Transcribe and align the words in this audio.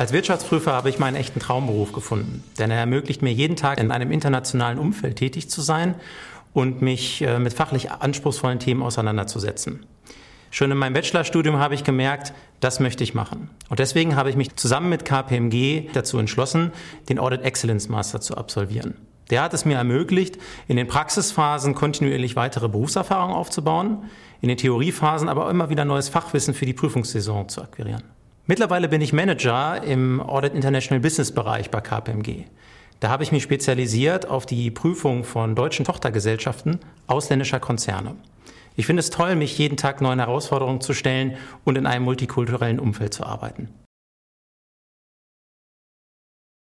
Als 0.00 0.14
Wirtschaftsprüfer 0.14 0.72
habe 0.72 0.88
ich 0.88 0.98
meinen 0.98 1.14
echten 1.14 1.40
Traumberuf 1.40 1.92
gefunden, 1.92 2.42
denn 2.58 2.70
er 2.70 2.78
ermöglicht 2.78 3.20
mir 3.20 3.34
jeden 3.34 3.56
Tag 3.56 3.78
in 3.78 3.90
einem 3.90 4.10
internationalen 4.12 4.78
Umfeld 4.78 5.16
tätig 5.16 5.50
zu 5.50 5.60
sein 5.60 5.94
und 6.54 6.80
mich 6.80 7.20
äh, 7.20 7.38
mit 7.38 7.52
fachlich 7.52 7.90
anspruchsvollen 7.90 8.60
Themen 8.60 8.82
auseinanderzusetzen. 8.82 9.84
Schon 10.50 10.70
in 10.70 10.78
meinem 10.78 10.94
Bachelorstudium 10.94 11.58
habe 11.58 11.74
ich 11.74 11.84
gemerkt, 11.84 12.32
das 12.60 12.80
möchte 12.80 13.04
ich 13.04 13.12
machen. 13.12 13.50
Und 13.68 13.78
deswegen 13.78 14.16
habe 14.16 14.30
ich 14.30 14.36
mich 14.36 14.56
zusammen 14.56 14.88
mit 14.88 15.04
KPMG 15.04 15.90
dazu 15.92 16.16
entschlossen, 16.16 16.72
den 17.10 17.18
Audit 17.18 17.42
Excellence 17.42 17.90
Master 17.90 18.22
zu 18.22 18.38
absolvieren. 18.38 18.94
Der 19.28 19.42
hat 19.42 19.52
es 19.52 19.66
mir 19.66 19.76
ermöglicht, 19.76 20.38
in 20.66 20.78
den 20.78 20.88
Praxisphasen 20.88 21.74
kontinuierlich 21.74 22.36
weitere 22.36 22.70
Berufserfahrung 22.70 23.34
aufzubauen, 23.34 24.04
in 24.40 24.48
den 24.48 24.56
Theoriephasen 24.56 25.28
aber 25.28 25.50
immer 25.50 25.68
wieder 25.68 25.84
neues 25.84 26.08
Fachwissen 26.08 26.54
für 26.54 26.64
die 26.64 26.72
Prüfungssaison 26.72 27.50
zu 27.50 27.60
akquirieren. 27.60 28.02
Mittlerweile 28.50 28.88
bin 28.88 29.00
ich 29.00 29.12
Manager 29.12 29.80
im 29.80 30.20
Audit 30.20 30.54
International 30.54 30.98
Business 30.98 31.30
Bereich 31.30 31.70
bei 31.70 31.80
KPMG. 31.80 32.46
Da 32.98 33.08
habe 33.08 33.22
ich 33.22 33.30
mich 33.30 33.44
spezialisiert 33.44 34.28
auf 34.28 34.44
die 34.44 34.72
Prüfung 34.72 35.22
von 35.22 35.54
deutschen 35.54 35.84
Tochtergesellschaften 35.84 36.80
ausländischer 37.06 37.60
Konzerne. 37.60 38.16
Ich 38.74 38.86
finde 38.86 38.98
es 38.98 39.10
toll, 39.10 39.36
mich 39.36 39.56
jeden 39.56 39.76
Tag 39.76 40.00
neuen 40.00 40.18
Herausforderungen 40.18 40.80
zu 40.80 40.94
stellen 40.94 41.36
und 41.62 41.78
in 41.78 41.86
einem 41.86 42.04
multikulturellen 42.04 42.80
Umfeld 42.80 43.14
zu 43.14 43.22
arbeiten. 43.22 43.68